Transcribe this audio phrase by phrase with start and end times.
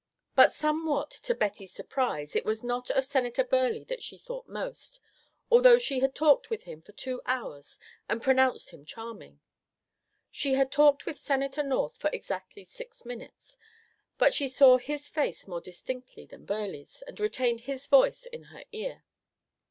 [0.33, 4.99] But somewhat to Betty's surprise it was not of Senator Burleigh that she thought most,
[5.51, 7.77] although she had talked with him for two hours
[8.09, 9.41] and pronounced him charming.
[10.31, 13.59] She had talked with Senator North for exactly six minutes,
[14.17, 18.63] but she saw his face more distinctly than Burleigh's and retained his voice in her
[18.71, 19.03] ear.